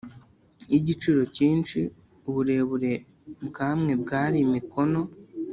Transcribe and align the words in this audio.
Y 0.71 0.75
igiciro 0.79 1.21
cyinshi 1.35 1.79
uburebure 2.27 2.91
bw 3.45 3.55
amwe 3.71 3.93
bwari 4.03 4.37
mikono 4.53 5.01